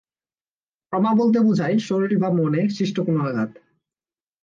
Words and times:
Trauma 0.93 1.11
বলতে 1.15 1.39
বোঝায়, 1.39 1.75
শরীরে 1.79 2.17
বা 2.17 2.29
মনে 2.31 2.61
সৃষ্ট 2.69 2.97
কোন 2.99 3.15
আঘাত। 3.21 3.51